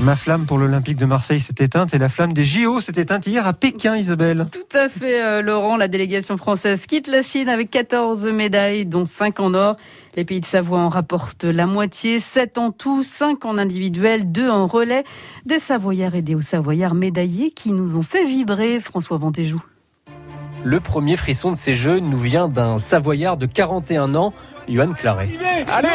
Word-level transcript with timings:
Ma 0.00 0.16
flamme 0.16 0.46
pour 0.46 0.58
l'Olympique 0.58 0.96
de 0.96 1.06
Marseille 1.06 1.38
s'est 1.38 1.54
éteinte 1.60 1.94
et 1.94 1.98
la 1.98 2.08
flamme 2.08 2.32
des 2.32 2.44
JO 2.44 2.80
s'est 2.80 2.94
éteinte 2.96 3.26
hier 3.26 3.46
à 3.46 3.52
Pékin, 3.52 3.96
Isabelle. 3.96 4.48
Tout 4.50 4.76
à 4.76 4.88
fait, 4.88 5.22
euh, 5.22 5.42
Laurent. 5.42 5.76
La 5.76 5.86
délégation 5.86 6.36
française 6.36 6.86
quitte 6.86 7.06
la 7.06 7.22
Chine 7.22 7.48
avec 7.48 7.70
14 7.70 8.26
médailles, 8.28 8.84
dont 8.84 9.04
5 9.04 9.38
en 9.38 9.54
or. 9.54 9.76
Les 10.16 10.24
pays 10.24 10.40
de 10.40 10.46
Savoie 10.46 10.80
en 10.80 10.88
rapportent 10.88 11.44
la 11.44 11.66
moitié, 11.66 12.18
7 12.18 12.58
en 12.58 12.72
tout, 12.72 13.02
5 13.02 13.44
en 13.44 13.58
individuel, 13.58 14.32
2 14.32 14.50
en 14.50 14.66
relais. 14.66 15.04
Des 15.46 15.60
Savoyards 15.60 16.16
et 16.16 16.22
des 16.22 16.34
Hauts-Savoyards 16.34 16.94
médaillés 16.94 17.50
qui 17.52 17.70
nous 17.70 17.96
ont 17.96 18.02
fait 18.02 18.24
vibrer, 18.24 18.80
François 18.80 19.18
Ventéjou. 19.18 19.62
Le 20.64 20.80
premier 20.80 21.16
frisson 21.16 21.50
de 21.50 21.56
ces 21.56 21.74
Jeux 21.74 21.98
nous 21.98 22.18
vient 22.18 22.48
d'un 22.48 22.78
Savoyard 22.78 23.36
de 23.36 23.46
41 23.46 24.14
ans, 24.14 24.32
Johan 24.68 24.90
Claret. 24.92 25.28
Allez, 25.68 25.88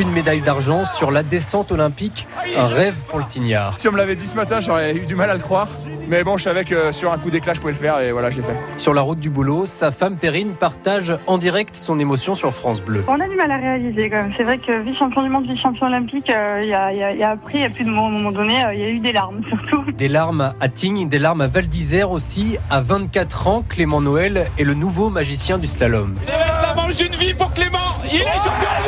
Une 0.00 0.12
médaille 0.12 0.40
d'argent 0.40 0.86
sur 0.86 1.10
la 1.10 1.22
descente 1.22 1.72
olympique, 1.72 2.26
un 2.56 2.66
rêve 2.66 3.04
pour 3.04 3.18
le 3.18 3.26
Tignard. 3.26 3.74
Si 3.78 3.86
on 3.86 3.92
me 3.92 3.98
l'avait 3.98 4.16
dit 4.16 4.26
ce 4.26 4.34
matin, 4.34 4.58
j'aurais 4.62 4.94
eu 4.94 5.04
du 5.04 5.14
mal 5.14 5.28
à 5.28 5.34
le 5.34 5.40
croire. 5.40 5.68
Mais 6.08 6.24
bon, 6.24 6.38
je 6.38 6.44
savais 6.44 6.64
que 6.64 6.90
sur 6.90 7.12
un 7.12 7.18
coup 7.18 7.28
d'éclat, 7.28 7.52
je 7.52 7.60
pouvais 7.60 7.74
le 7.74 7.78
faire 7.78 8.00
et 8.00 8.10
voilà, 8.10 8.30
je 8.30 8.38
l'ai 8.38 8.42
fait. 8.42 8.56
Sur 8.78 8.94
la 8.94 9.02
route 9.02 9.18
du 9.20 9.28
boulot, 9.28 9.66
sa 9.66 9.90
femme 9.90 10.16
Perrine 10.16 10.54
partage 10.54 11.12
en 11.26 11.36
direct 11.36 11.74
son 11.76 11.98
émotion 11.98 12.34
sur 12.34 12.50
France 12.54 12.80
Bleu. 12.80 13.04
On 13.08 13.20
a 13.20 13.28
du 13.28 13.36
mal 13.36 13.50
à 13.50 13.58
réaliser 13.58 14.08
quand 14.08 14.22
même. 14.22 14.32
C'est 14.38 14.42
vrai 14.42 14.56
que 14.56 14.80
vice-champion 14.80 15.22
du 15.22 15.28
monde, 15.28 15.44
vice-champion 15.46 15.88
olympique, 15.88 16.30
euh, 16.30 16.60
il 16.62 16.70
y, 16.70 16.74
a, 16.74 16.94
y, 16.94 17.02
a, 17.02 17.12
y 17.12 17.22
a 17.22 17.30
après, 17.32 17.58
il 17.58 17.60
y 17.60 17.64
a 17.66 17.70
plus 17.70 17.84
de 17.84 17.90
mots 17.90 18.04
à 18.04 18.06
un 18.06 18.10
moment 18.10 18.32
donné, 18.32 18.54
euh, 18.64 18.72
il 18.72 18.80
y 18.80 18.84
a 18.84 18.88
eu 18.88 19.00
des 19.00 19.12
larmes 19.12 19.42
surtout. 19.50 19.92
Des 19.92 20.08
larmes 20.08 20.54
à 20.60 20.68
Tignes, 20.70 21.10
des 21.10 21.18
larmes 21.18 21.42
à 21.42 21.46
Val 21.46 21.66
d'Isère 21.66 22.10
aussi. 22.10 22.56
À 22.70 22.80
24 22.80 23.48
ans, 23.48 23.62
Clément 23.68 24.00
Noël 24.00 24.46
est 24.58 24.64
le 24.64 24.72
nouveau 24.72 25.10
magicien 25.10 25.58
du 25.58 25.66
slalom. 25.66 26.14
Ça 26.26 26.32
va 26.32 26.38
être 26.38 26.62
la 26.62 26.74
manche 26.74 26.96
d'une 26.96 27.14
vie 27.16 27.34
pour 27.34 27.52
Clément. 27.52 27.78
Il 28.10 28.22
est 28.22 28.24
champion 28.24 28.79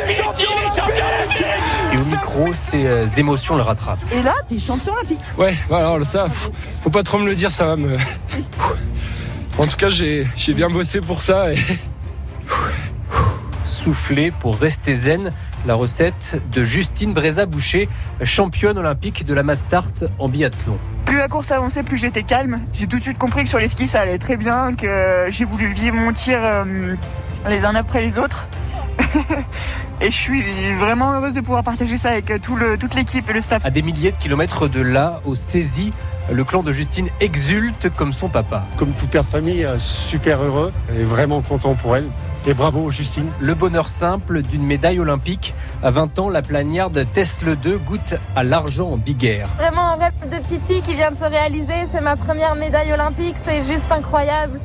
Ses 2.54 2.86
euh, 2.86 3.06
émotions 3.16 3.56
le 3.56 3.62
rattrapent. 3.62 4.00
Et 4.12 4.22
là, 4.22 4.34
t'es 4.48 4.58
champion 4.58 4.92
olympique. 4.92 5.20
Ouais, 5.38 5.54
voilà, 5.68 6.02
ça, 6.04 6.28
faut 6.80 6.90
pas 6.90 7.02
trop 7.02 7.18
me 7.18 7.26
le 7.26 7.34
dire, 7.34 7.52
ça 7.52 7.66
va 7.66 7.76
me. 7.76 7.96
En 9.58 9.66
tout 9.66 9.76
cas, 9.76 9.88
j'ai 9.88 10.26
bien 10.48 10.70
bossé 10.70 11.00
pour 11.00 11.22
ça. 11.22 11.52
Et... 11.52 11.56
Souffler 13.64 14.30
pour 14.30 14.58
rester 14.58 14.94
zen, 14.94 15.32
la 15.66 15.74
recette 15.74 16.40
de 16.52 16.62
Justine 16.62 17.12
Bréza-Boucher, 17.12 17.88
championne 18.22 18.78
olympique 18.78 19.24
de 19.24 19.34
la 19.34 19.42
Mastart 19.42 19.92
en 20.18 20.28
biathlon. 20.28 20.78
Plus 21.04 21.18
la 21.18 21.28
course 21.28 21.50
avançait, 21.50 21.82
plus 21.82 21.96
j'étais 21.96 22.22
calme. 22.22 22.60
J'ai 22.72 22.86
tout 22.86 22.98
de 22.98 23.02
suite 23.02 23.18
compris 23.18 23.42
que 23.42 23.48
sur 23.48 23.58
les 23.58 23.68
skis, 23.68 23.88
ça 23.88 24.00
allait 24.00 24.18
très 24.18 24.36
bien, 24.36 24.74
que 24.74 25.26
j'ai 25.30 25.44
voulu 25.44 25.72
vivre 25.72 25.96
mon 25.96 26.12
tir 26.12 26.38
euh, 26.42 26.94
les 27.48 27.64
uns 27.64 27.74
après 27.74 28.02
les 28.02 28.18
autres. 28.18 28.46
et 30.00 30.10
je 30.10 30.16
suis 30.16 30.42
vraiment 30.74 31.12
heureuse 31.12 31.34
de 31.34 31.40
pouvoir 31.40 31.62
partager 31.62 31.96
ça 31.96 32.10
avec 32.10 32.32
tout 32.42 32.56
le, 32.56 32.76
toute 32.78 32.94
l'équipe 32.94 33.28
et 33.28 33.32
le 33.32 33.40
staff. 33.40 33.64
À 33.64 33.70
des 33.70 33.82
milliers 33.82 34.12
de 34.12 34.16
kilomètres 34.16 34.68
de 34.68 34.80
là, 34.80 35.20
au 35.24 35.34
Saisy, 35.34 35.92
le 36.30 36.44
clan 36.44 36.62
de 36.62 36.72
Justine 36.72 37.08
exulte 37.20 37.88
comme 37.94 38.12
son 38.12 38.28
papa. 38.28 38.64
Comme 38.76 38.92
tout 38.92 39.06
père 39.06 39.24
de 39.24 39.28
famille, 39.28 39.68
super 39.78 40.42
heureux 40.42 40.72
et 40.96 41.04
vraiment 41.04 41.42
content 41.42 41.74
pour 41.74 41.96
elle. 41.96 42.08
Et 42.44 42.54
bravo 42.54 42.90
Justine. 42.90 43.30
Le 43.40 43.54
bonheur 43.54 43.88
simple 43.88 44.42
d'une 44.42 44.64
médaille 44.64 44.98
olympique. 44.98 45.54
À 45.82 45.90
20 45.90 46.18
ans, 46.18 46.28
la 46.28 46.42
planiarde 46.42 47.06
Tesla 47.12 47.54
2 47.54 47.78
goûte 47.78 48.14
à 48.34 48.42
l'argent 48.42 48.90
en 48.90 48.96
big 48.96 49.24
air. 49.24 49.46
Vraiment 49.58 49.92
un 49.92 49.96
rêve 49.96 50.12
de 50.24 50.36
petite 50.38 50.64
fille 50.64 50.82
qui 50.82 50.94
vient 50.94 51.12
de 51.12 51.16
se 51.16 51.24
réaliser. 51.24 51.86
C'est 51.88 52.00
ma 52.00 52.16
première 52.16 52.56
médaille 52.56 52.92
olympique. 52.92 53.36
C'est 53.44 53.62
juste 53.62 53.90
incroyable. 53.92 54.58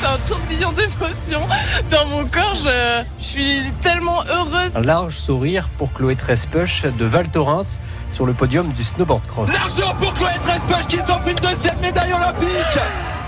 C'est 0.00 0.06
un 0.06 0.18
tourbillon 0.26 0.72
d'émotions 0.72 1.48
dans 1.90 2.06
mon 2.06 2.24
corps. 2.26 2.54
Je, 2.54 3.02
je, 3.18 3.24
suis 3.24 3.62
tellement 3.80 4.22
heureuse. 4.30 4.76
Un 4.76 4.80
large 4.82 5.16
sourire 5.16 5.68
pour 5.76 5.92
Chloé 5.92 6.14
Trespuch 6.14 6.84
de 6.84 7.04
Val 7.04 7.28
Thorens 7.28 7.80
sur 8.12 8.24
le 8.24 8.32
podium 8.32 8.68
du 8.72 8.82
snowboard 8.84 9.26
cross. 9.26 9.50
L'argent 9.52 9.94
pour 9.98 10.14
Chloé 10.14 10.30
Trespuch 10.42 10.86
qui 10.86 10.98
s'offre 10.98 11.28
une 11.28 11.36
deuxième 11.36 11.78
médaille 11.80 12.12
olympique. 12.12 12.80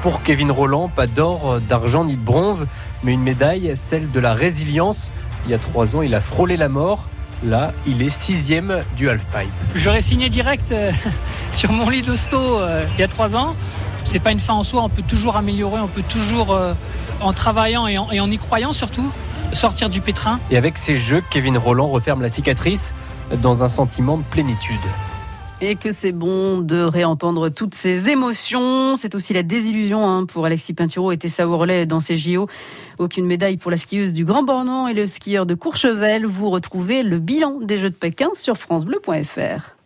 Pour 0.03 0.22
Kevin 0.22 0.50
Roland, 0.53 0.88
pas 0.88 1.06
d'or, 1.06 1.60
d'argent 1.60 2.04
ni 2.04 2.16
de 2.16 2.22
bronze, 2.22 2.66
mais 3.03 3.14
une 3.14 3.22
médaille, 3.22 3.75
celle 3.75 4.10
de 4.10 4.20
la 4.20 4.34
résilience. 4.34 5.12
Il 5.47 5.50
y 5.50 5.54
a 5.54 5.59
trois 5.59 5.97
ans, 5.97 6.03
il 6.03 6.14
a 6.14 6.20
frôlé 6.20 6.56
la 6.56 6.69
mort. 6.69 7.09
Là, 7.42 7.72
il 7.86 8.03
est 8.03 8.10
sixième 8.10 8.84
du 8.97 9.09
halfpipe. 9.09 9.50
J'aurais 9.75 10.03
signé 10.03 10.28
direct 10.28 10.72
euh, 10.72 10.92
sur 11.53 11.72
mon 11.72 11.88
lit 11.88 12.03
d'hosto 12.03 12.60
euh, 12.60 12.84
il 12.97 13.00
y 13.00 13.04
a 13.04 13.09
trois 13.09 13.34
ans. 13.34 13.56
C'est 14.04 14.18
pas 14.18 14.32
une 14.32 14.40
fin 14.40 14.54
en 14.54 14.62
soi, 14.62 14.82
on 14.82 14.88
peut 14.88 15.02
toujours 15.06 15.36
améliorer, 15.36 15.80
on 15.80 15.88
peut 15.88 16.02
toujours, 16.08 16.52
euh, 16.52 16.72
en 17.20 17.32
travaillant 17.32 17.86
et 17.86 17.98
en, 17.98 18.10
et 18.10 18.20
en 18.20 18.30
y 18.30 18.38
croyant 18.38 18.72
surtout, 18.72 19.10
sortir 19.52 19.88
du 19.90 20.00
pétrin. 20.00 20.40
Et 20.50 20.56
avec 20.56 20.78
ces 20.78 20.96
jeux, 20.96 21.22
Kevin 21.30 21.58
Roland 21.58 21.88
referme 21.88 22.22
la 22.22 22.28
cicatrice 22.28 22.94
dans 23.42 23.62
un 23.64 23.68
sentiment 23.68 24.16
de 24.16 24.22
plénitude. 24.24 24.80
Et 25.62 25.76
que 25.76 25.90
c'est 25.90 26.12
bon 26.12 26.62
de 26.62 26.80
réentendre 26.80 27.50
toutes 27.50 27.74
ces 27.74 28.08
émotions. 28.08 28.96
C'est 28.96 29.14
aussi 29.14 29.34
la 29.34 29.42
désillusion 29.42 30.08
hein, 30.08 30.24
pour 30.24 30.46
Alexis 30.46 30.72
Pinturo 30.72 31.12
et 31.12 31.18
Tessa 31.18 31.46
Worley 31.46 31.84
dans 31.84 32.00
ces 32.00 32.16
JO. 32.16 32.48
Aucune 32.98 33.26
médaille 33.26 33.58
pour 33.58 33.70
la 33.70 33.76
skieuse 33.76 34.14
du 34.14 34.24
Grand 34.24 34.42
Bornand 34.42 34.88
et 34.88 34.94
le 34.94 35.06
skieur 35.06 35.44
de 35.44 35.54
Courchevel. 35.54 36.24
Vous 36.24 36.48
retrouvez 36.48 37.02
le 37.02 37.18
bilan 37.18 37.58
des 37.60 37.76
Jeux 37.76 37.90
de 37.90 37.94
Pékin 37.94 38.30
sur 38.34 38.56
FranceBleu.fr. 38.56 39.76